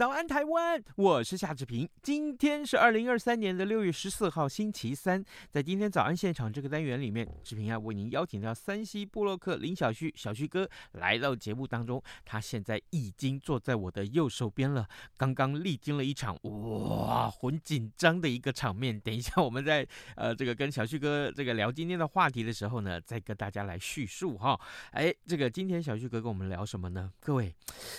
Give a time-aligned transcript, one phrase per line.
[0.00, 0.82] 早安，台湾！
[0.96, 1.86] 我是夏志平。
[2.02, 5.22] 今天是二零二三年的六月十四号，星期三。
[5.50, 12.02] 在今天早安现场这个单元里面，志平要为您邀请到山西部落客林小旭小旭哥来到节目当中。
[12.24, 14.88] 他现在已经坐在我的右手边了。
[15.18, 18.98] 刚刚历经了一场哇，很紧张的一个场面。
[18.98, 24.58] 等一下，我们在呃这个跟小旭哥这个聊今天的话题的时候呢，再跟大家来叙述哈。
[24.92, 27.12] 哎，这个今天小旭哥跟我们聊什么呢？
[27.20, 27.54] 各位，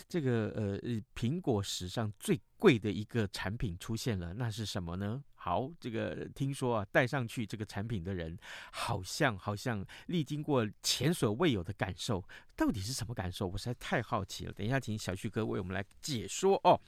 [0.10, 0.80] 这个呃
[1.16, 5.24] 苹果史上最贵的一个产品出现了，那是什么呢？
[5.34, 8.38] 好，这个听说啊，戴上去这个产品的人，
[8.72, 12.24] 好像好像历经过前所未有的感受，
[12.56, 13.48] 到底是什么感受？
[13.48, 14.54] 我实在太好奇了。
[14.54, 16.80] 等一下，请小旭哥为我们来解说哦。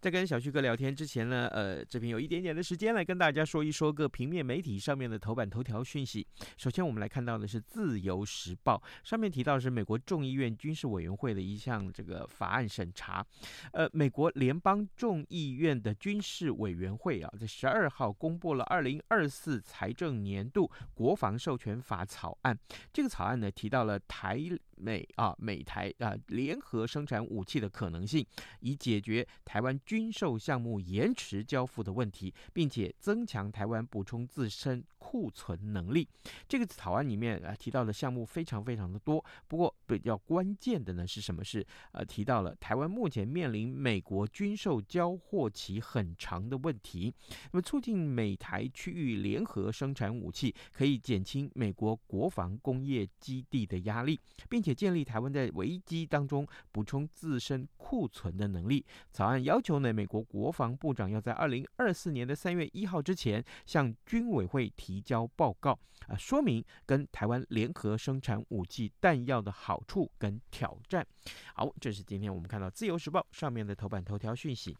[0.00, 6.24] 在跟小旭哥聊天之前呢，呃，这边有一点点的时间来跟大家说一说个平面媒体上面的头版头条讯息。
[6.56, 13.26] 首先，我们来看到的是《自由时报》上面提到是美国众议院军事委员会的一项这个法案审查。
[13.72, 22.58] 呃，美国联邦众众议院的军事委员会啊，在十二号公布了二零二四财政年度国防授权法草案。
[22.92, 24.38] 这个草案呢，提到了台
[24.76, 28.26] 美啊美台啊联合生产武器的可能性，
[28.60, 36.06] 以解决台湾军售项目延迟交付的问题，并且增强台湾补充自身库存能力。
[36.46, 41.42] 这个草案里面啊提到的项目非常非常的多，不过比较关键的呢是什么？
[41.42, 47.14] 是呃提到了台湾目前面临美国军售交货期很长的问题，
[47.52, 54.18] 那么促进美台区域联合生产武器，可以减轻美国国防工业基地的压力，
[54.48, 58.84] 并且建立台湾在危机当中补充自身库存的能力。
[59.12, 71.06] 草案要求呢，美国国防部长要在二零二四年的三月一号之前向军委会提交报告，啊，说明跟台湾联合生产武器弹药的好处跟挑战。
[71.54, 74.76] 好，这是今天我们看到《自由时报》上面的头版头条讯息。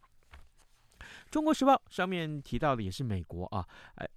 [1.30, 3.66] 中国时报上面提到的也是美国啊，
[3.96, 4.08] 哎，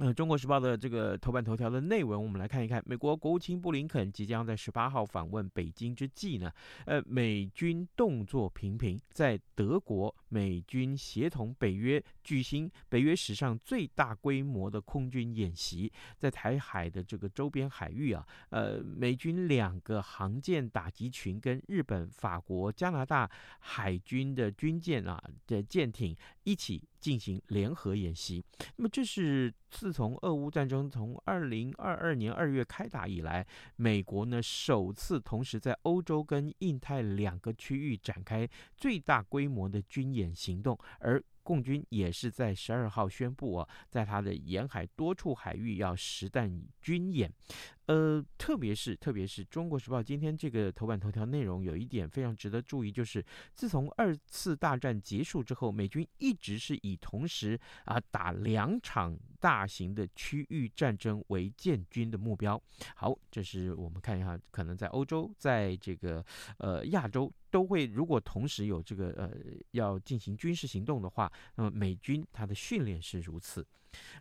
[0.00, 2.82] 呃，中国时报的这个头版头条的内文，我们来看一看。
[2.86, 6.50] 美国国务卿布林肯即将在十八号访问北京之际呢，
[6.86, 26.16] 呃，美军动作频频，在德国，美军协同北约举行北约史上最大规模的空军演习，在台海的这个周边海域啊，呃，美军两个航舰打击群跟日本、法国、加拿大海军的军舰啊的舰艇
[26.50, 28.42] 一起进行联合演习。
[28.76, 33.46] 那么这是自从俄乌战争从二零二二年二月开打以来，
[33.76, 40.34] 美国呢首次同时在欧洲跟印太两个区域展开最大规模的军演。
[40.34, 47.30] 行动，而共军也是在十二号宣布啊，在他的沿海多处海域要实弹军演。
[47.90, 62.62] 呃，特别是特别是《中国时报》今天这个头版头条内容有一点非常值得注意，就是自从二次大战结束之后，美军一直是以同时啊打两场大型的区域战争为建军的目标。
[62.94, 66.24] 好，这是我们看一下，可能在欧洲，在这个
[66.58, 69.32] 呃亚洲都会，如果同时有这个呃
[69.72, 73.66] 要进行军事行动的话，那么美军它的训练是如此。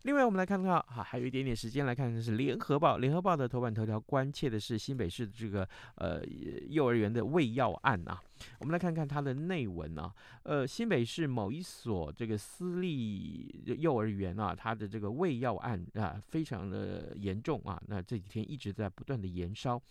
[0.03, 2.97] 另外，我们来看看哈，还有一点点时间来看看是联合报。
[2.97, 6.23] 联合报的头版头条关切的是新北市的这个呃
[6.69, 8.21] 幼儿园的喂药案啊。
[8.59, 10.13] 我们来看看它的内文啊，
[10.43, 17.81] 呃，新北市某一所这个私立幼儿园啊，它的这个喂药案啊，非常的严重啊。
[17.87, 19.81] 那这几天一直在不断的延烧。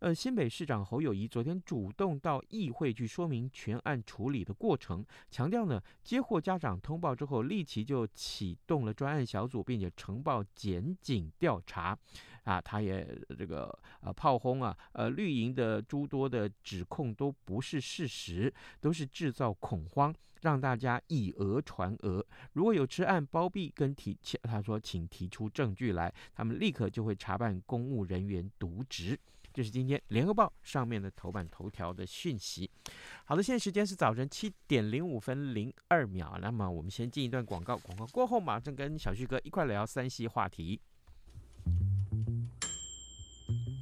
[0.00, 11.98] 呃，新北市长侯友谊昨天主动到议会去说明全案处理的过程，强调呢，接获家长通报之后，立即就启动了专案小组，并且呈报检警调查。
[12.50, 13.06] 啊，他也
[13.38, 22.26] 这个呃炮轰啊，呃绿营的诸多的指控都不是事实，都是制造恐慌，让大家以讹传讹。
[22.54, 29.16] 如果有吃案包庇跟提，他说请提出证据来，他们立刻就会查办公务人员渎职。
[29.52, 32.68] 这是今天联合报上面的头版头条的讯息。
[33.24, 40.80] 好的，现在时间是早晨七点零五分零二秒，那么我们先进一段广告，广告过后马上跟小旭哥一块聊三西话题。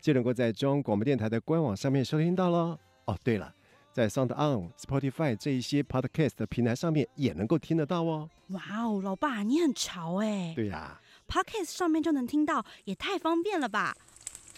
[0.00, 2.78] 就能够在中央广播电台的官网上面收听到喽。
[3.06, 3.54] 哦，对了。
[3.92, 8.30] 在 Sound On、Spotify 这一些 Podcast 的平台上面也能够听得到哦。
[8.50, 10.52] 哇哦，老爸你很潮哎！
[10.54, 13.96] 对呀，Podcast 上面就能听到，也太方便了吧？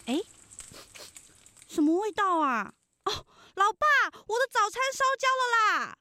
[0.05, 0.21] 哎，
[1.67, 2.75] 什么味道啊？
[3.07, 3.25] 哦，
[3.55, 5.97] 老爸，我的早餐烧焦了啦！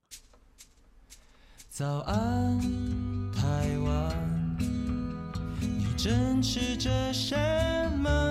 [1.69, 2.59] 早安，
[3.31, 4.57] 台湾，
[5.61, 7.33] 你正吃着什
[7.97, 8.30] 么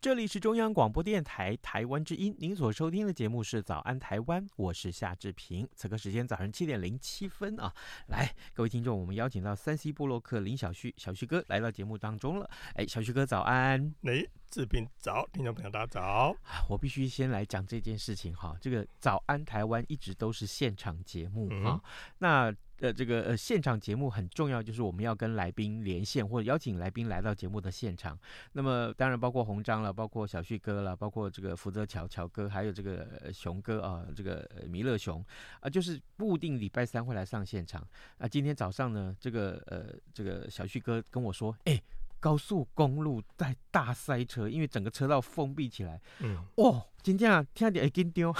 [0.00, 5.68] 这里是中央广播电台台湾之音，您所收听的节目是《早安台湾》，我是夏志平。
[5.76, 7.70] 此刻时间早上七点零七分啊，
[8.06, 12.48] 来，各位听众，我们邀请到三 C 部落客林小旭，小旭哥来到节目当中了。
[12.76, 13.94] 哎，小旭哥早安！
[14.04, 16.34] 哎，志平早，听众朋友大家早。
[16.70, 21.80] 我必须先来讲这件事情哈，这个《早安台湾》一直都是现场节目啊，嗯、
[22.20, 22.54] 那。
[22.80, 28.18] 呃，这个呃，现场节目很重要，就是我们要跟来宾连线或者邀请来宾来到节目的现场。
[28.52, 35.24] 那么当然包括红章了，包括小旭哥了，包括这个福泽乔乔哥，还有这个熊哥啊，这个弥勒熊
[35.60, 37.86] 啊，就是固定礼拜三会来上现场。
[38.18, 41.80] 啊，今天早上呢，这个呃，这个小旭哥跟我说，哎。
[42.20, 46.00] 高速公路在大塞车，因为整个车道封闭起来。
[46.20, 48.32] 嗯，哦，真正啊，听着会紧张。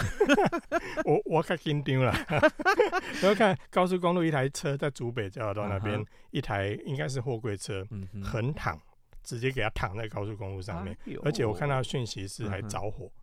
[1.04, 2.12] 我我较紧张了。
[3.20, 8.78] 然后看高速公路一台车在竹北交流道那边，啊、一台应该是货柜车，嗯，横躺，
[9.22, 13.06] 直接给它躺在高速公路上面，哎、而且我看到讯息是还着火。
[13.06, 13.19] 嗯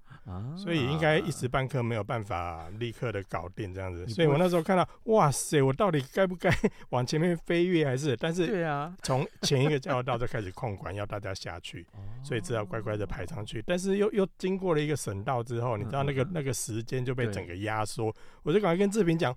[0.55, 6.49] 所以应该一时半刻没有办法立刻的搞定这样子，所以我那时候看到，哇塞，我到底该不该
[6.89, 8.15] 往前面飞跃还是？
[8.17, 11.85] 但是对啊，从前一个交流道就开始控管要大家下去，
[12.23, 13.63] 所以只好乖乖的排上去。
[13.65, 19.35] 但是又又经过了一个省道之后，你知道那个 那个时间就被整个压缩，我就赶快跟志平讲，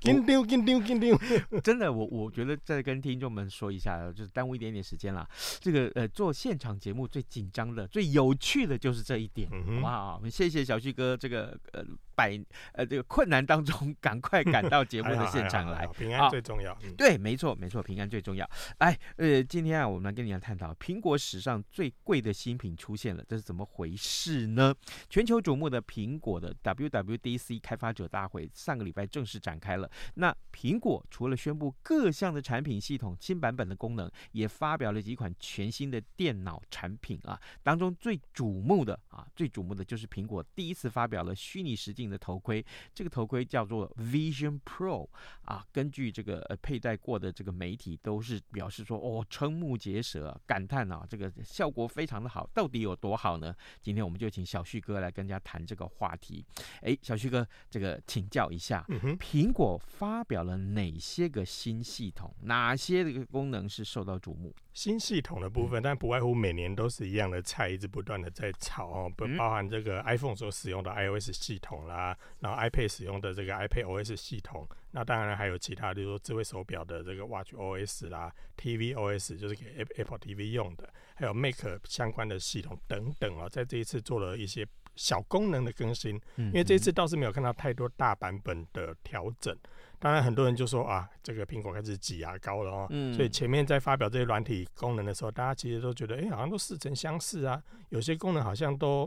[0.00, 1.18] 紧张紧张紧张，
[1.62, 5.28] 真的，我我觉得再跟听众们说一下，就是耽误一点点时间了。
[5.60, 8.49] 这个呃，做现场节目最紧张的、最有趣。
[8.50, 10.16] 去的就是这一点，嗯、好不好？
[10.16, 11.84] 我们谢谢小旭哥，这个呃
[12.20, 12.38] 百
[12.72, 16.76] 呃这个困难当中 赶快赶到节目的现场来，平安最重要。
[16.82, 18.48] 嗯、对，没错没错，平安最重要。
[18.80, 24.74] 来，呃，今天啊，我们来跟你来探讨苹果史上最贵的新品出现了，这是怎么回事呢？
[25.08, 29.90] 全球瞩目的苹果的 WWDC 开发者大会上个礼拜正式展开了。
[30.14, 45.08] 那苹果除了宣布各项的产品系统新版本的功能，也发表了几款全新的电脑产品啊，当中最瞩目的啊，最瞩目的就是苹果第一次发表了虚拟实境的头盔，这个头盔叫做 Vision Pro
[45.44, 45.64] 啊。
[45.72, 53.54] 根据这个呃佩戴过的这个媒体都是表示说，哦，瞠目结舌，感叹啊，这个效果非常的好，到底有多好呢？
[53.80, 56.44] 今天我们就请小旭哥来跟大家谈这个话题。
[56.82, 58.84] 哎，小旭哥，这个请教一下，
[59.18, 62.34] 苹果发表了哪些个新系统？
[62.42, 64.52] 哪些这个功能是受到瞩目？
[64.72, 80.18] 新系统的部分，但不外乎每年都是一样的菜，一直不断的在炒哦，不包含这个 iPhone 所使用的 iOS 系统啦，然后 iPad 使用的这个 iPad OS 系统，那当然还有其他，比如说智慧手表的这个 Watch OS 啦，TV OS 就是给 Apple
[80.18, 89.56] TV 用的，还有 Mac 相关的系统等等哦，在这一次做了一些小功能的更新，因为这一次倒是没有看到太多大版本的调整。
[90.00, 92.86] 当然，很多人就说啊，这个苹果开始挤牙膏了哦。
[92.88, 93.12] 嗯。
[93.12, 97.62] 所以前面在发表这些软体功能的时候，大家其实都觉得，哎，好像都似曾相识啊。
[97.90, 99.06] 有些功能好像都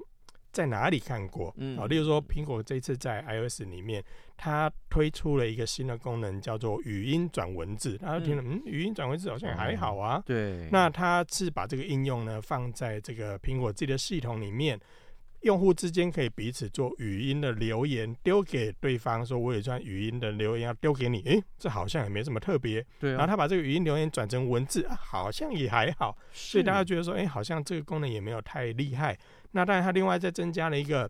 [0.52, 1.52] 在哪里看过。
[1.58, 1.76] 嗯。
[1.80, 4.04] 啊，例如说，苹果这次在 iOS 里面，
[4.38, 7.98] 它推出了一个新的功能，叫做语音转文字。
[7.98, 10.22] 大家听了，嗯，语音转文字好像也还好啊。
[10.24, 10.70] 对。
[10.72, 14.80] 那它是把这个应用呢放在这个苹果自己的系统里面。
[15.44, 22.86] 用户之间可以彼此做语音的留言，丢给对方说我有一段语音的留言要丢给你，诶、欸，这好像也没什么特别。
[23.00, 26.18] 对、啊，然后他把这个语音留言转成文字，啊，好像也还好。
[26.34, 29.18] 所以大家觉得说，诶、欸，好像这个功能也没有太厉害。
[29.52, 31.10] 那当然，它另外再增加了一个。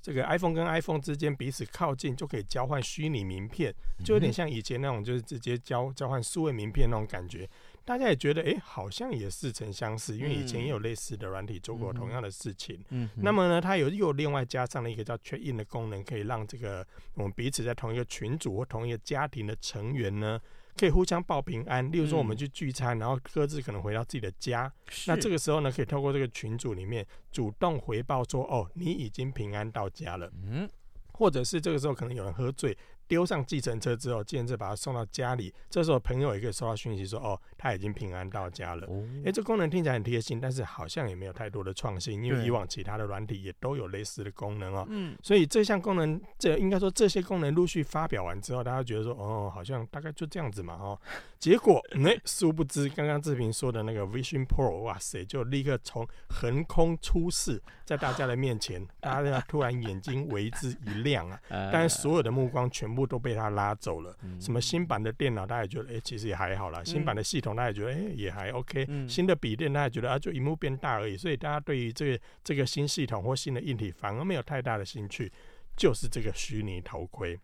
[0.00, 3.74] 这个 iPhone 跟 iPhone 之间彼此靠近就可以交换虚拟名片，
[4.04, 7.48] 就有点像以前那种就是直接交交换数位名片那种感觉。
[7.84, 12.82] 大家也觉得，哎，好像也似曾相识，因为以前也有类似的软体做过同样的事情。
[12.88, 20.40] 嗯，那么呢，它有又另外加上了一个叫 Check In 的功能，可以让这个我们彼此在同一个群组或同一个家庭的成员呢。
[20.76, 24.68] 可以互相报平安，例如说我们去聚餐，嗯、然后各自可能回到自己的家，
[25.06, 30.68] 那这个时候呢，可以透过这个群组里面主动回报说，哦，你已经平安到家了，嗯，
[31.12, 32.76] 或者是这个时候可能有人喝醉。
[33.06, 35.52] 丢上计程车之后，计程车把他送到家里。
[35.68, 38.88] 这时候朋友也可以收到讯息说：“哦，他已经平安到家了。”
[39.24, 44.86] 哎，这功能听起来很贴心，但是好像也没有太多的创新，因为以往其他的软体也都有类似的功能哦。
[44.88, 50.98] 嗯，所以这项功能，这应该说这些功能陆续发表完之后，大家觉得说：“哦，好像大概就这样子嘛。”哦，
[51.38, 61.40] 结果哎，殊不知刚刚志平说的那个 Vision Pro，哇塞，就立刻从横空出世在大家的面前， 大家突然眼睛为之一亮啊！
[61.72, 63.04] 但是所有的目光全部。
[63.14, 64.16] 都被他拉走了。
[64.40, 66.82] 什么新版的电脑，大家也觉得，哎、欸，其实也还好啦。
[66.82, 69.06] 新版的系统，大家也觉得，哎、欸，也还 OK。
[69.06, 71.16] 新的笔电，大家觉得啊，就荧幕变大而已。
[71.16, 75.30] 所以大家对于这个这个新系统或新的硬体，反而没有太大的兴趣。
[75.76, 77.38] 就是这个虚拟头盔，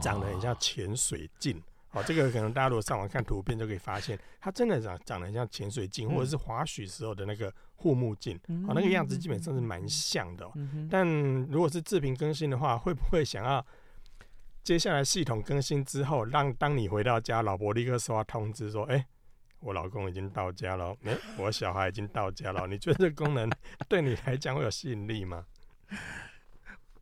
[0.00, 1.62] 长得很像潜水镜。
[1.92, 8.36] 哦，这个可能大家如果上网看图片就可以发现，它真的长长得很像潜水镜，或者是滑雪时候的那个护目镜。
[8.66, 10.52] 哦，那个样子基本上是蛮像的、喔。
[10.90, 11.06] 但
[11.50, 13.64] 如果是自屏更新的话，会不会想要？
[14.62, 19.04] 接下来系统更新之后，让当你回到家，老婆立刻收到通知说：“哎、
[19.58, 23.50] 我老公已经到家了， 哎、我小孩已经到家了。”你觉得这功能
[23.88, 25.44] 对你来讲会有吸引力吗？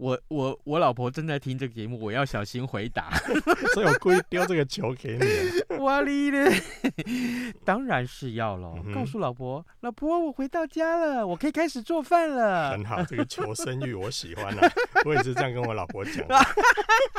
[0.00, 3.10] 我我我老婆正在听这个节目，我要小心回答，
[3.74, 5.76] 所以我故意丢这个球给你。
[5.76, 6.50] 哇哩嘞，
[7.66, 8.78] 当然是要喽！
[8.82, 12.70] 嗯、告诉老婆，老婆，我回到家了，我可以开始做饭了。
[12.72, 14.72] 很好，这个求生欲我喜欢啊，
[15.04, 16.26] 我也是这样跟我老婆讲。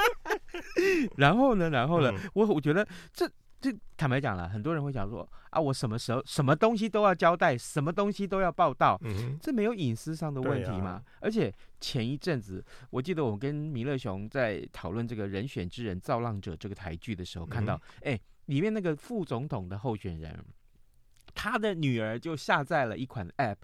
[1.15, 3.29] 然后呢，然后呢，嗯、我我觉得这。
[3.61, 8.99] 这坦白讲了，很多人会想说啊，我什么时候什么东西都要交代，什么东西都要报道，
[9.39, 10.91] 这没有隐私上的问题吗？
[10.91, 20.43] 啊、而且前一阵子，我记得我跟弥勒熊在讨论这个人选之人造浪者这个台剧的时候，看到哎、里面那个副总统的候选人。
[21.33, 23.57] 他的女儿就下载了一款 App，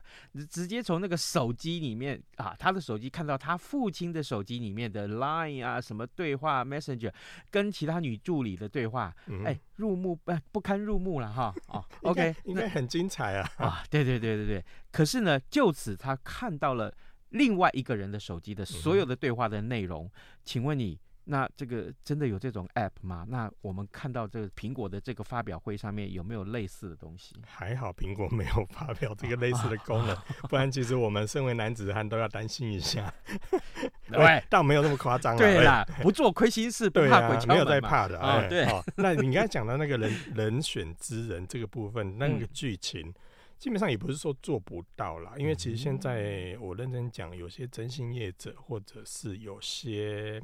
[0.49, 7.13] 直接从那个手机里面啊，他的手机看到他父亲的手机里面的 Line 啊，什么对话 Messenger，
[7.49, 11.53] 跟其他女助理的对话，哎、嗯欸，入目不不堪入目了哈。
[11.67, 13.49] 哦， OK，应该很精彩啊。
[13.57, 14.65] 啊，对对对对对。
[14.91, 16.93] 可是呢，就此他看到了
[17.29, 20.11] 另外一个人的手机的所有的对话的内容，嗯、
[20.43, 20.99] 请问你？
[21.29, 23.25] 那这个真的有这种 app 吗？
[23.27, 27.35] 那我们看到这个苹果的这个发表会上面有没有类似的东西？
[27.45, 30.15] 还好苹果没有发表这个类似的功能，
[30.49, 33.13] 不然其实我们身为男子汉都要担心一下。
[34.09, 35.37] 对， 倒没有那么夸张了。
[35.37, 37.53] 对啦，不做亏心事，不怕鬼敲门嘛。
[37.55, 38.47] 没有在怕的啊。
[38.47, 38.65] 对。
[38.95, 43.13] 那你刚才讲的那个人人选之人这个部分，那个剧情
[43.59, 50.41] 基本上也不是说做不到啦，因为其实现在我认真讲，有些征信业者或者是有些。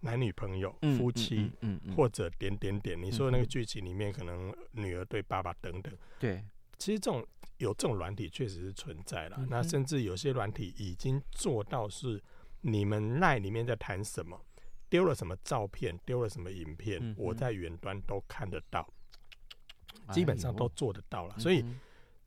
[0.00, 6.42] 男女朋友、夫妻，嗯嗯，或者点点点，你说的那个剧情里面，可能女儿对爸爸等等，对，
[6.78, 7.26] 其实这种
[7.58, 9.46] 有这种软体确实是存在了。
[9.48, 12.22] 那甚至有些软体已经做到是
[12.62, 14.40] 你们赖里面在谈什么，
[14.88, 18.88] 丢了什么照片，丢了什么影片，我在远端都看得到，
[20.12, 21.64] 基本上都做得到了，所以。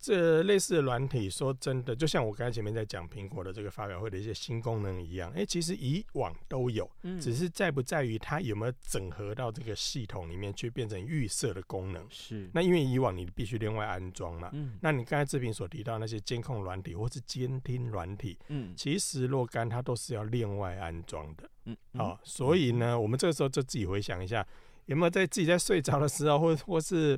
[0.03, 6.91] 这类似的软体，说真的，就像我刚才前面在讲苹果的这个发表会的一些新功能一样，哎，其实以往都有，
[7.21, 12.05] 只是在不在于它有没有整合到这个系统里面去变成预设的功能。
[12.09, 12.49] 是。
[12.53, 14.77] 那因为以往你必须另外安装嘛，嗯。
[14.81, 21.77] 那你刚才志平所提到那些监控软体或是监听软体，嗯，其实若干它都是要另外安装的，嗯。
[21.93, 24.45] 好，所以呢，我们这个时候就自己回想一下，
[24.87, 27.17] 有没有在自己在睡着的时候，或或是。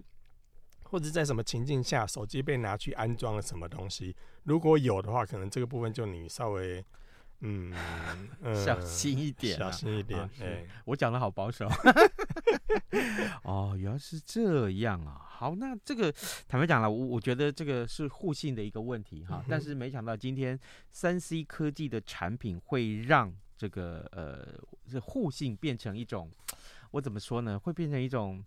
[0.96, 4.16] 或者在什么情境下，手机被拿去安装了什么东西？
[4.44, 6.82] 如果有的话，可能这个部分就你稍微，
[7.42, 7.75] 嗯，
[8.42, 10.18] 嗯小心一点，小心一点。
[10.40, 11.68] 哎、啊，我讲的好保守。
[13.44, 15.22] 哦，原来是这样啊。
[15.28, 16.10] 好，那这个
[16.48, 19.44] 坦白讲了，我我觉得这个是互信的一个问题哈。
[19.44, 20.58] 嗯、但是没想到今天
[20.92, 24.58] 三 C 科技的产品会让这个呃
[24.90, 26.32] 这互信变成一种，
[26.92, 27.60] 我怎么说呢？
[27.60, 28.42] 会变成一种。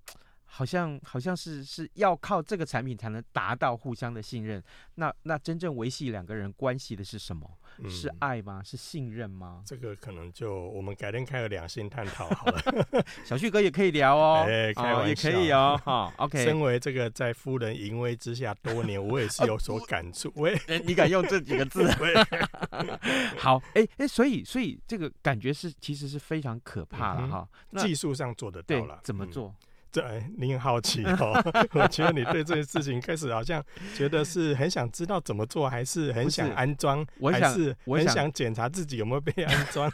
[0.51, 4.63] 好像好像是是要靠这个产品才能达到互相的信任。
[4.95, 7.49] 那那真正维系两个人关系的是什么？
[7.81, 8.63] 嗯、是爱吗？
[8.65, 9.63] 是信任吗？
[9.65, 12.63] 这个可能就我们改天开个两性探讨好了。
[13.25, 15.81] 小旭哥也可以聊哦，哎、开玩笑、哦、也可以哦。
[15.85, 16.43] 哈、哦、，OK。
[16.45, 20.33] 身为这个在夫人淫威之下多年，我也是有所感触。
[20.37, 21.89] 喂、啊，你敢用这几个字？
[23.39, 27.79] 好，哎哎，所以所以这个感觉是其实是非常可怕了哈、嗯。
[27.79, 29.49] 技术上做得到了，怎么做？
[29.49, 31.33] 嗯这你很好奇哦，
[31.73, 33.65] 我觉得你对这件事情开始好像
[33.95, 39.91] 觉得是很想知道怎么做，还是很想安装，还是很想检查自己有没有被安装？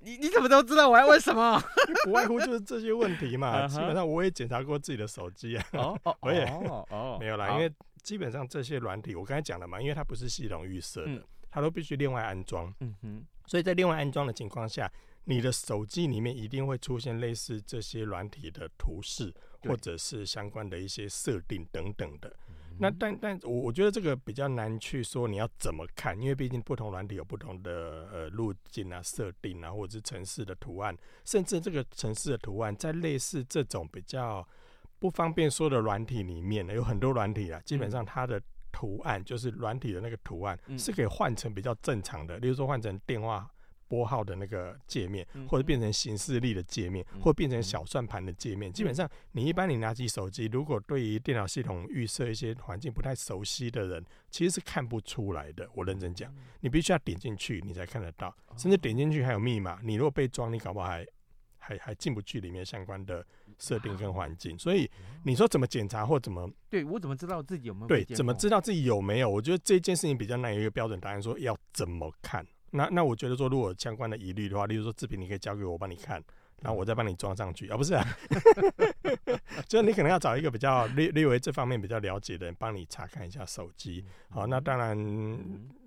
[0.00, 1.60] 你你怎么都知道我要问什么？
[2.04, 3.66] 不外乎就是这些问题嘛。
[3.68, 5.64] 基本上我也检查过自己的手机啊，
[6.20, 6.44] 我也
[7.18, 7.70] 没有啦，因为
[8.02, 12.72] 基本上这些软体我刚才讲了嘛，因为它不是系统预设的，它都必须另外安装。
[12.80, 14.90] 嗯哼，所以在另外安装的情况下。
[15.24, 22.34] 你的手机里面一定会出现类似这些软体的图示，或者是相关的一些设定等等的。
[22.78, 34.46] 那但但我我觉得这个比较难去说你要怎么看，因为毕竟不同软体有不同的呃路径啊、设定啊，或者是城市的图案，甚至这个城市的图案在类似这种比较
[34.98, 43.48] 不方便说的软体里面呢，有很多软体啊，基本上它的图案就是软体的那个图案是可以换成比较正常的，例如说换成电话。
[43.94, 48.72] 拨号的那个界面，或者变成行事历的界面，或者变成小算盘的界面。
[48.72, 55.68] 基本上，你一般你拿起手机，如果对于电脑系统预设一些环境不太熟悉的人，其实是看不出来的。
[55.74, 58.36] 我认真讲，你必须要点进去，你才看得到。
[58.56, 61.06] 甚至点进去还有密码，你如果被装，你搞不好还
[61.58, 63.24] 还还进不去里面相关的
[63.58, 64.58] 设定跟环境。
[64.58, 64.90] 所以
[65.22, 66.50] 你说怎么检查或怎么？
[66.68, 67.86] 对，我怎么知道自己有没有？
[67.86, 69.30] 对，怎么知道自己有没有？
[69.30, 72.44] 我觉得这件事情比较难有一个标准答案，说要怎么看。
[72.74, 76.22] 那那我觉得说，如果相关的疑虑的话，例如说视频，你可以交给我帮你看，
[76.60, 78.04] 然后我再帮你装上去，啊不是啊，
[79.68, 84.04] 就是你可能要找一个比较略略为这方面比较了解的人帮你查看一下手机。
[84.28, 84.96] 好，那当然，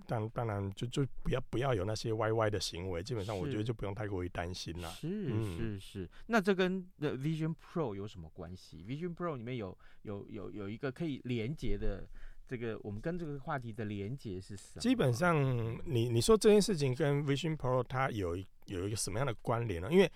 [0.07, 4.89] 当当然就就不要不要有那些歪歪的行为，基本上我觉得就不用太过于担心了。
[4.91, 12.07] 是是是，那这跟 The Vision Pro 有什么关系？Vision Pro 里面有有有有一个可以连接的。
[12.47, 14.81] 这个我们跟这个话题的连接是什么？
[14.81, 15.35] 基本上
[15.85, 19.89] 你，你你说这件事情跟 Vision Pro 它有有一个什么样的关联呢？
[19.91, 20.09] 因为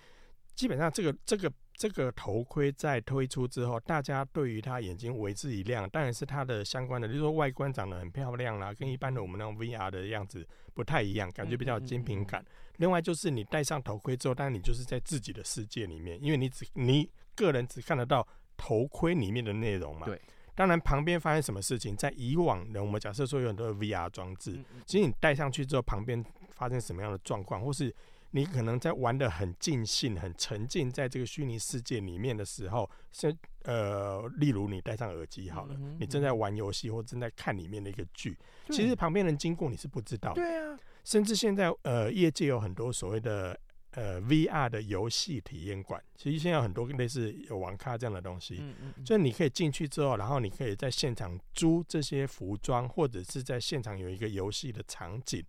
[0.54, 12.44] 基本上这个这个这个头盔在推出之后，大家对于它眼睛为之一亮，当然是它的相关的，就是说外观长得很漂亮啦，跟一般的我们那种 VR 的样子不太一样，感觉比较有精品感。
[12.76, 20.06] 另外就是你戴上头盔之后，当然你就是在自己的世界里面，因为你只你个人只看得到头盔里面的内容嘛。
[20.06, 20.20] 对。
[20.54, 27.94] 当然，旁边发生什么事情，在以往呢我们假设说有很多的 VR 装置，其实你戴上去之后，旁边发生什么样的状况，或是
[28.32, 38.36] 你可能在玩的很尽兴、很沉浸在这个虚拟世界里面的时候，是呃，例如你戴上耳机好了，你正在玩游戏或正在看里面的一个剧，
[38.68, 40.42] 其实旁边人经过你是不知道的。
[40.42, 43.58] 对啊，甚至现在呃，业界有很多所谓的。
[43.92, 55.44] 呃，VR 的游戏体验馆，其实现在有很多类似有网咖这样的东西，嗯嗯嗯，所以你可以进去之后，然后你可以在现场租这些服装，或者是在现场有一个游戏的场景，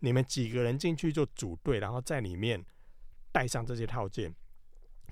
[0.00, 2.64] 你们几个人进去就组队，然后在里面
[3.30, 4.34] 带上这些套件，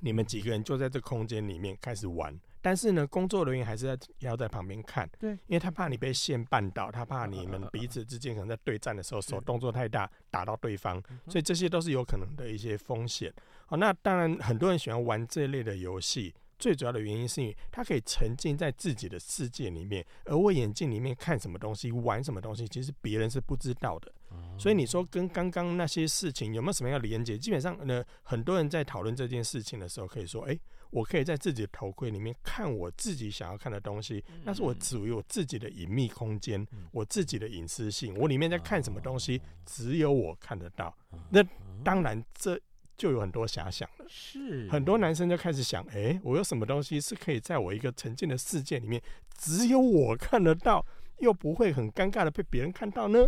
[0.01, 2.37] 你们几个人就在这空间里面开始玩。
[2.63, 13.35] 但是呢，工作人员还是在要在旁边看，对，因为他怕你被线绊倒，他怕你们彼此之间可能在对战的时候手动作太大打到对方，所以这些都是有可能的一些风险。
[13.67, 24.13] 好，那当然很多人喜欢玩这类的游戏，最主要的原因是因为他可以沉浸在自己的世界里面，而我眼镜里面看什么东西、玩什么东西，其实别人是不知道的。
[24.57, 27.37] 所以你说跟刚刚那些事情有没有什么样的连接？
[27.37, 30.57] 基本上呢，很多人在讨论这件事情的时候，可以说，哎。
[30.93, 38.15] 我可以在自己的头盔里面看我自己想要看的东西，那是我属于我自己的隐秘空间，我自己的隐私性。
[38.15, 40.95] 我里面在看什么东西，只有我看得到。
[41.31, 41.43] 那
[41.83, 42.61] 当然，这
[42.99, 44.05] 就有很多遐想了。
[44.07, 49.03] 是，很多男生就开始想：哎，我有什么东西是可以在我一个沉浸的世界里面，
[49.39, 50.85] 只有我看得到，
[51.21, 53.27] 又不会很尴尬的被别人看到呢？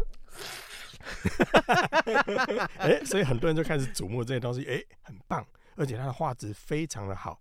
[2.77, 5.47] 哎，所以很多人就开始瞩目这些东西，哎，很棒，
[5.77, 7.41] 而且它的画质非常的好。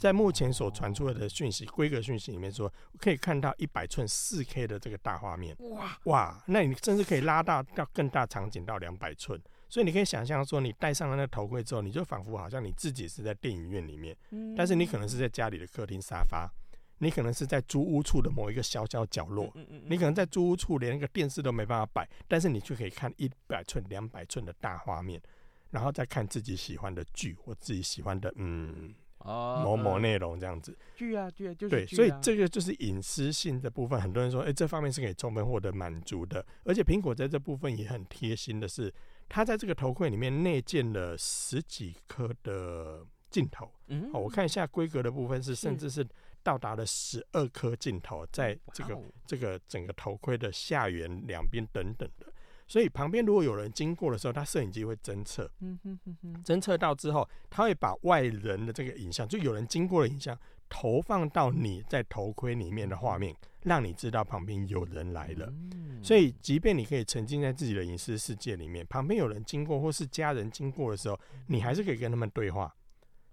[0.00, 5.54] 在目前所传出来的讯息规格讯息里面说，可以看到一百寸四 K 的这个大画面。
[5.58, 9.38] 哇哇，那你甚至可以拉大到更大场景到两百寸。
[9.68, 14.16] 所以你可以想象说，你戴上了那个头盔之后，你就仿佛好像你自己是在电影院里面，
[14.56, 16.50] 但是你可能是在家里的客厅沙发，
[16.96, 25.20] 你可能是在租屋处的某一个小小角落，你可能在租屋处连个电视都没办法摆，但是你却可以看一百寸、两百寸的大画面，
[25.68, 28.94] 然后再看自己喜欢的剧或自己喜欢的嗯。
[29.20, 30.76] 哦某某内容这样子。
[30.94, 34.00] 剧啊剧啊，就是对，所以这个就是隐私性的部分。
[34.00, 36.44] 很多人说，哎，这方面是可以充分获得满足的。
[36.64, 38.92] 而且苹果在这部分也很贴心的是，
[39.28, 43.70] 它在这个头盔里面内建了十几颗的镜头。
[43.88, 46.06] 嗯，哦，我看一下规格的部分是，甚至是
[46.42, 52.26] 到达了十二颗镜头，在这个哦这个整个头盔的下缘两边等等的。
[52.70, 65.46] 所以旁边如果有人经过的时候，它摄影机会侦测，嗯哼哼哼，侦测到之后，它会把外人的这个影像，就有人经过的影像，投放到你在头盔里面的画面，让你知道旁边有人来了。
[65.48, 72.72] 嗯所以，即便你可以沉浸在自己的隐私世界里面，旁边有人经过或是家人经过的时候，你还是可以跟他们对话。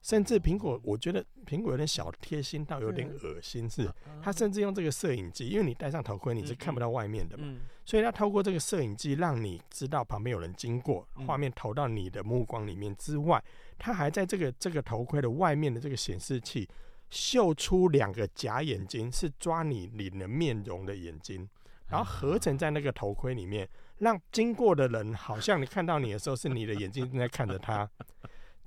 [0.01, 7.59] 甚至苹果，我觉得苹果有点小贴心到有点恶心，是它甚至用这个摄影机，因为你戴上头盔你是看不到外面的嘛，嗯。
[7.83, 11.25] 所以它透过这个摄影机让你知道旁边有人经过，嗯。
[11.25, 13.43] 画面投到你的目光里面之外，
[13.77, 16.67] 它还在这个这个头盔的外面的这个显示器
[17.09, 21.47] 秀出两个假眼睛，是抓你你的面容的眼睛，
[21.87, 27.89] 然后合成在那个头盔里面，让经过的人好像你看到你的时候是你的眼睛正在看着他。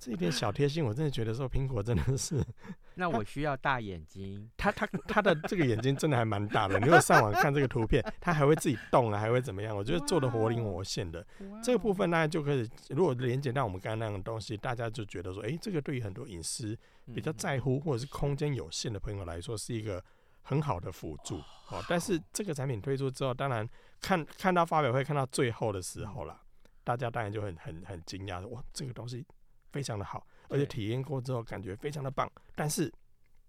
[0.01, 2.43] 这一点小贴心，我真的觉得说苹果真的是，
[2.97, 6.79] 那我需要大眼睛，他他他的这个眼睛真的还蛮大的。
[6.79, 9.77] 你如果上网看这个图片，它还会自己动啊，还会怎么样？
[9.77, 11.25] 我觉得做的活灵活现的。
[11.63, 16.77] 这个部分大家就可以，如果连接到我们刚刚那样的东西，大家就觉得说，哎，这个对于很多隐私
[17.15, 20.03] 比较在乎或者是空间有限的朋友来说，是一个
[20.43, 21.37] 很好的辅助
[21.69, 21.85] 哦。
[21.87, 23.69] 但是这个产品推出之后，当然
[24.01, 26.41] 看看到发表会看到最后的时候啦，
[26.83, 29.27] 大家当然就很很很惊讶，哇，这个东西。
[29.73, 32.93] 非常的好，而且体验过之后感觉非常的棒，但是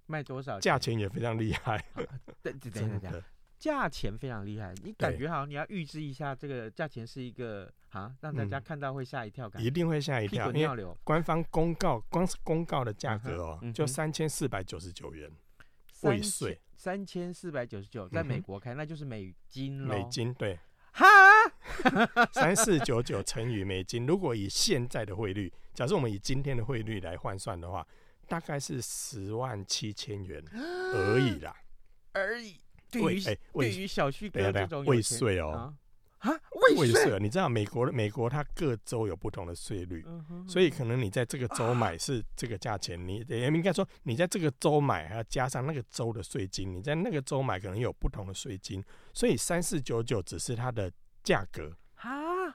[0.05, 0.59] 卖多少？
[0.59, 1.83] 价钱也非常厉害。
[2.41, 3.23] 对对对
[3.57, 4.73] 价钱非常厉害。
[4.83, 15.31] 你感觉好像你要预知一下这个价钱是一个啊，让大家看到会吓一跳感，一定会吓一跳，因为官方公告光是公告的价格哦，就三千四百九十九元，
[16.01, 19.95] 未税，三千四百九十九，在美国开那就是美金了。
[19.95, 20.59] 美金对。
[20.91, 21.05] 哈，
[22.33, 27.85] 三四九九乘以美金，如果以现在的汇率，假设我们以今天的汇率来换算的话，
[28.27, 31.55] 大概是十万七千元而已啦，
[32.13, 32.55] 而已。
[32.91, 35.73] 对于、欸、对于小旭哥这种未税哦，啊，
[36.77, 48.83] 未税，你知道美国美国它各州有不同的税率，嗯、所以可能你在这个州买是这个价钱，你也应该说你在这个州买还要加上那个州的税金，你在那个州买可能有不同的税金。
[49.13, 50.91] 所以三四九九只是它的
[51.23, 51.75] 价格，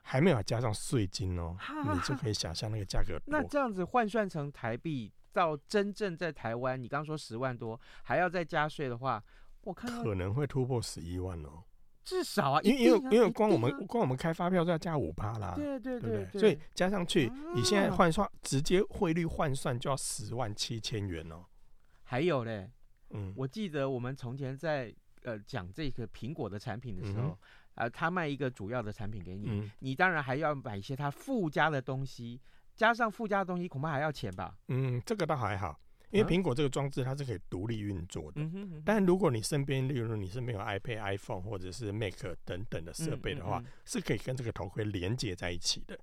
[0.03, 1.57] 还没有加上税金哦，
[1.93, 3.21] 你就可以想象那个价格。
[3.27, 9.23] 那这样子换算成台币，到真正在台湾，你刚说十万多，还要再加税的话，
[9.63, 11.65] 我看可能会突破十一万哦，
[12.07, 21.45] 至少啊，因为因为因为光我们光我们开发票就要加五趴啦，对对对对，所以加上去，你现在换算直接汇率换算就要十万七千元哦。
[22.05, 22.71] 还有嘞，
[23.11, 24.95] 嗯，我记得我们从前在。
[25.23, 27.39] 呃，讲这个苹果的产品的时候，嗯、
[27.75, 32.41] 呃，他卖一个主要的产品给你，嗯、你当然还要买一些他附加的东西，
[32.77, 34.57] 加上附加的东西恐怕还要钱吧？
[34.69, 35.77] 嗯，这个倒还好，
[36.11, 38.41] 因为苹果这个装置它是可以独立运作的。
[38.43, 42.15] 嗯哼哼，但如果你身边，例如你身边有 iPad、iPhone 或者是 Mac
[42.45, 45.99] 等等的设备的话，嗯嗯嗯是可以跟这个头盔连接在一起的。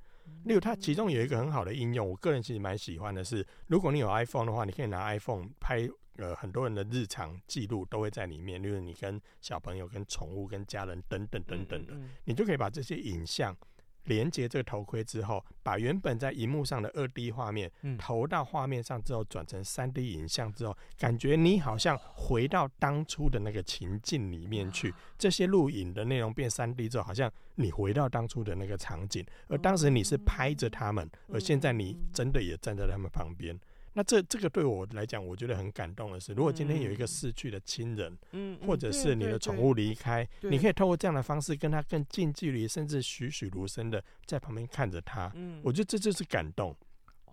[0.46, 5.89] 例如，它其中有一个很好的应用，我个人其实蛮喜欢的是，如果你有 iPhone 的话，你可以拿 iPhone 拍。
[6.18, 13.58] 呃，很多人的日常记录都会在里面，例如你跟小朋友、跟宠物、跟家人等等等等的，嗯嗯嗯你就可以把这些影像
[14.06, 24.94] 连接这个头盔之后，把原本在荧幕上的二 D 画面投到画面上之后，转成三 D 影像之后，感觉你好像回到当初的那个情境里面去。
[25.18, 33.58] 这些录影的内容变三 D 之后，好像你回到当初的那个场景，而当时你是拍着他们，而现在你真的也站在他们旁边。
[33.93, 46.75] 那这这个对我来讲，我觉得很感动的是，如果今天有一个逝去的亲人，嗯，或者是你的宠物离开，你可以透过这样的方式跟他更近距离，甚至栩栩如生的在旁边看着他，嗯，我觉得这就是感动，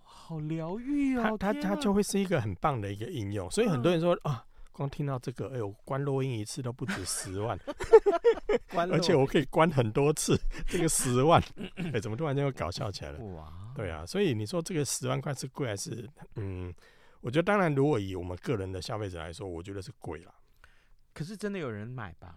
[0.03, 4.45] 好疗愈哦，他他他就会是一个很棒的一个应用，所以很多人说啊。
[4.73, 7.59] 光听到这个，哎呦，关录音一次都不止十万，
[8.91, 11.43] 而且我可以关很多次，这个十万，
[11.77, 13.19] 哎、欸，怎么突然间又搞笑起来了？
[13.35, 16.09] 哇，对啊，所以你说这个十万块是贵还是？
[16.37, 16.73] 嗯，
[17.21, 20.35] 我觉得当然，如果以我们个人的消费者来说，我觉得是贵了。
[21.13, 22.37] 可是真的有人买吧？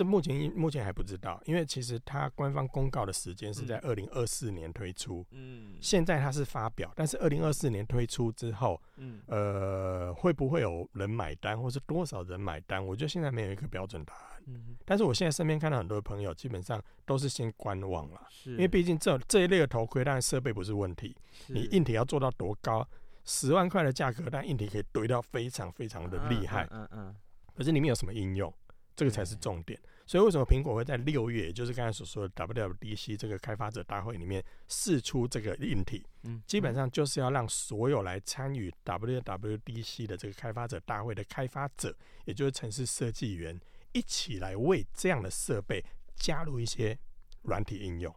[0.00, 12.82] 这目前目前还不知道，因为其实它官方公告的时间是在二零二四年推出，嗯，现在它是发表，但是二零二四年推出之后，嗯，呃，会不会有人买单，或是多少人买单？
[12.82, 21.14] 我觉得现在没有一个标准答案，嗯，但是我现在身边看到很多朋友，基本上都是先观望了，是，因为毕竟这这一类的头盔，当然设备不是问题，
[21.48, 22.88] 你硬体要做到多高。
[23.22, 26.66] 十万块的价格，但硬体可以堆到非常非常的厉害。
[26.70, 27.14] 嗯嗯。
[27.54, 28.50] 可是里面有什么应用？
[28.94, 29.80] 这个才是重点。
[30.06, 36.04] 所以为什么苹果会在六月，也就是刚才所说的 WWDC 这个开发者大会里面试出这个硬体？
[36.24, 43.56] 嗯，基本上就是要让所有来参与 WWDC 的这个开发者大会的开发者，也就是城市设计员，
[43.92, 45.80] 一起来为这样的设备
[46.16, 46.98] 加入一些
[47.42, 48.12] 软体应用。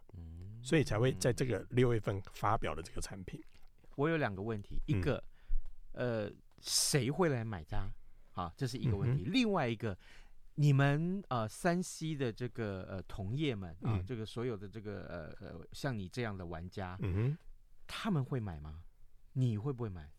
[0.63, 3.39] 所以才会在这个六月份发表的这个产品。
[3.97, 5.23] 我有两个问题，一个，
[5.91, 6.27] 呃，
[6.59, 7.87] 谁会来买它？
[8.31, 9.25] 好，这是一个问题。
[9.25, 9.95] 另外一个。
[10.55, 15.03] 你们呃山西的这个呃同业们啊，这个所有的这个
[15.39, 17.37] 呃呃像你这样的玩家，嗯哼，
[17.87, 18.83] 他们会买吗？
[19.33, 20.09] 你会不会买？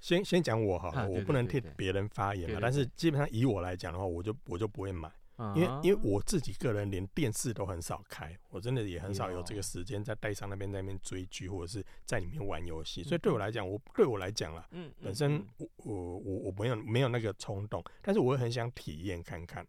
[0.00, 5.10] 先先讲我哈，我不能替别人发言嘛，但是基本上以我来讲的话，我就我就不会买。
[5.54, 19.66] 因为因为我自己个人连电视都很少开，我真的也很少有这个时间在带上那边在那边追剧或者是在里面玩游戏，所以对我来讲，我对我来讲啦，嗯，本身我我我我没有没有那个冲动，但是我也很想体验看看。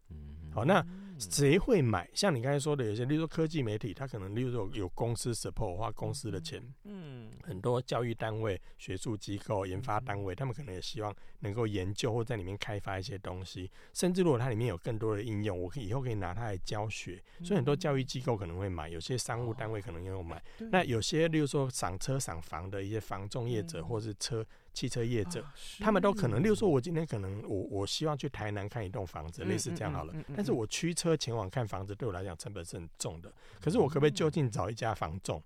[0.51, 0.85] 好，那
[1.17, 2.09] 谁会买？
[2.13, 15.59] 像你刚才说的，有些例如说科技媒体，它可能例如说有公司 support 花公司的钱，嗯，很多教育单位、学术机构、研发单位，他们可能也希望能够研究或在里面开发一些东西，甚至如果它里面有更多的应用。
[15.59, 20.41] 我可以以后可以拿它来教学，所以很多教育机构可能会买，有些商务单位可能也有买。
[20.71, 24.45] 那有些，例如说赏车赏房的一些房仲业者，或是车
[24.79, 25.43] 汽车业者，
[25.79, 30.13] 他们都可能，例如说，我今天可能我我希望去台南看一栋房子，类似这样好了。
[30.33, 33.29] 但是我驱车前往看房子，对我来讲成本是很重的。
[33.59, 35.43] 可是我可不可以就近找一家房仲？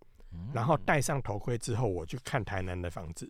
[0.54, 3.28] 然后戴上头盔之后，我去看台南的房子，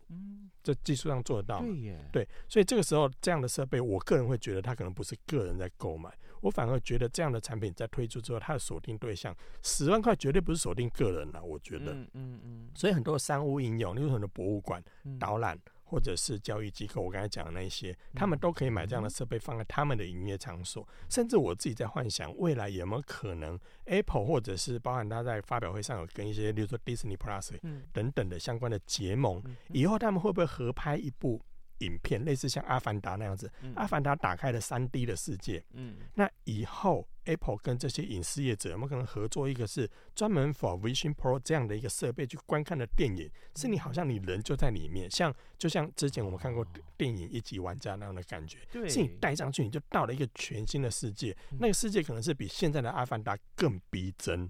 [0.61, 1.67] 这技术上做得到吗？
[2.11, 6.09] 对，所以这个时候这样的设备，我个人会觉得它可能不是个人在购买，
[6.41, 14.83] 我反而觉得这样的产品在推出之后，它的锁定对象十万块绝对不是锁定个人了，我觉得，嗯嗯，所以很多商务应用，例如很多博物馆
[15.17, 15.59] 导览。
[15.83, 20.87] 或者是教育机构，我刚才讲的那些，他们都可以买这样的设备放在他们的营业场所。
[21.09, 27.51] 甚至我自己在幻想，未来有没有可能，Apple 或者是包含他在发表会上有跟一些，例如说 Disney Plus
[27.91, 31.41] 等等的相关的结盟，以后他们会不会合拍一部
[31.79, 33.51] 影片，类似像《阿凡达》那样子？
[33.75, 37.07] 《阿凡达》打开了三 D 的世界，嗯那以后。
[37.25, 39.47] Apple 跟这些影视业者有没有可能合作？
[39.47, 46.65] 一个是专门 for Vision Pro 这样的一个设备去观看的电影，是你好像你人就在里面，像就像之前我们看过
[46.97, 48.57] 电影《一级玩家》那样的感觉，
[48.89, 54.49] 是你戴上去你就到了一个全新的世界，那个世界可能是比现在的《阿凡达》更逼真，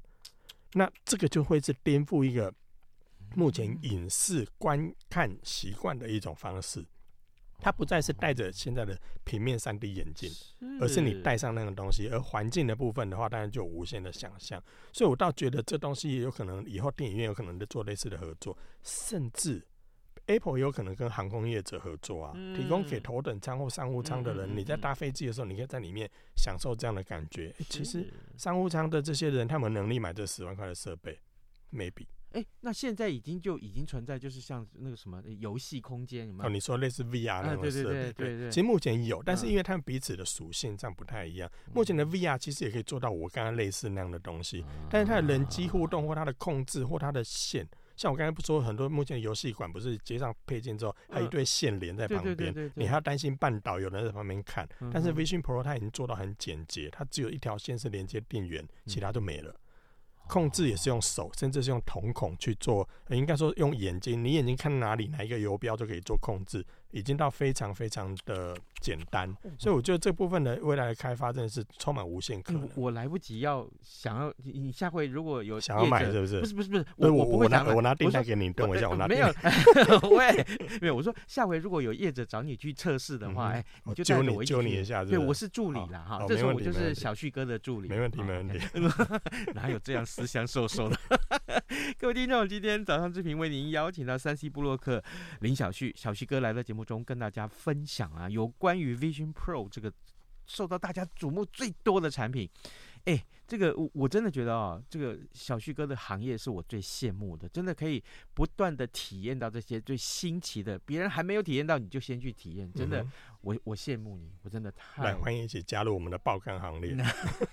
[0.73, 2.53] 那这个就会是颠覆一个
[3.35, 6.85] 目前影视观看习惯的一种方式。
[7.63, 10.29] 它不再是戴着现在的平面三 D 眼镜，
[10.81, 12.09] 而是你戴上那个东西。
[12.09, 14.61] 而环境的部分的话，当然就有无限的想象。
[14.91, 19.65] 所以我倒觉得这东西也有可能以后电影院有可能在做类似的合作，甚至
[20.25, 27.53] Apple 也有可能跟航空业者合作啊，提供给头等舱或商务舱的人，你在搭飞机的时候，你可以在里面享受这样的感觉。
[27.69, 31.17] 其实商务舱的这些人，他们能力买这十万块的设备
[31.71, 32.05] ，maybe。
[32.33, 36.49] 哎、欸，那现在已经就已经存在，就是像那个什么游戏空间，有没有？
[36.49, 38.49] 哦，你说类似 VR 那种设备，对对对对对。
[38.49, 41.49] 其实目前有，但是因为他们彼此的属性这样不太一样。
[41.73, 54.67] 目前的 VR 其实也可以做到我刚刚类似那样的东西，但是它的人机互动或它的控制或它的线，像我刚才不说很多目前的游戏馆不是接上配件之后，还有一堆线连在旁边，你还要担心绊倒，有人在旁边看。
[54.91, 59.55] 但是 Vision Pro 它已经做到很简洁，它只有一条线是连接电源，其他都没了。
[60.27, 66.65] 控制也是用手，甚至是用瞳孔去做，应该说用眼睛，你眼睛看哪里，哪一个游标就可以做控制。
[66.91, 72.69] 已经到非常非常的简单，所以我觉得这部分的未来的开发真的是充满无限可能。
[72.75, 76.41] 我来不及要想要，你下回如果有想要买是不是？
[76.41, 79.27] 不是不是不是，我我我拿我拿订单给你，等我一下，我拿没有，
[80.11, 80.45] 喂，
[80.81, 88.59] 没有，我说下回如果有业者找你去测试的话，哎，你就带着我一起，揪你一下，对，我是助理啦哈，这时候我就是小旭哥的助理，没问题没问题，
[89.55, 90.99] 哪有这样私相授受的？
[91.97, 95.01] 各位听众，今天早上志平为您邀请到三 C 布洛克
[95.39, 99.91] 林小旭小旭哥来到节目中，跟大家分享啊，有关于 Vision Pro 这个
[100.45, 102.49] 受到大家瞩目最多的产品。
[103.05, 108.01] 哎，这个我我真的觉得啊，这个小旭哥的行业是我最羡慕的，真的可以
[108.33, 116.95] 不断的体验到这些最新奇的，别人还没有体验到，你就先去体验，真的，嗯、我我羡慕你，我真的太来欢迎一起加入我们的爆肝行列。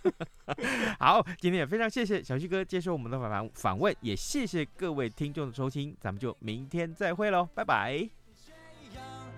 [1.01, 8.20] 好，今天也非常谢谢小旭哥接受我们的访访问，也谢谢各位听众的收听，咱们就明天再会喽，拜拜。